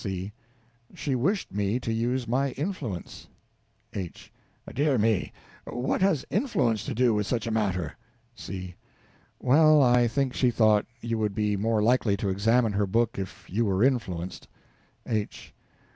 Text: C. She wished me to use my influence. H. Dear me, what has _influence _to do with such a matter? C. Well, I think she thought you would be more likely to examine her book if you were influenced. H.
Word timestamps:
C. 0.03 0.31
She 0.95 1.13
wished 1.13 1.53
me 1.53 1.79
to 1.79 1.93
use 1.93 2.27
my 2.27 2.53
influence. 2.53 3.27
H. 3.93 4.33
Dear 4.73 4.97
me, 4.97 5.31
what 5.67 6.01
has 6.01 6.25
_influence 6.31 6.89
_to 6.89 6.95
do 6.95 7.13
with 7.13 7.27
such 7.27 7.45
a 7.45 7.51
matter? 7.51 7.95
C. 8.33 8.73
Well, 9.39 9.83
I 9.83 10.07
think 10.07 10.33
she 10.33 10.49
thought 10.49 10.87
you 11.01 11.19
would 11.19 11.35
be 11.35 11.55
more 11.55 11.83
likely 11.83 12.17
to 12.17 12.29
examine 12.29 12.71
her 12.73 12.87
book 12.87 13.19
if 13.19 13.45
you 13.47 13.63
were 13.65 13.83
influenced. 13.83 14.47
H. 15.05 15.53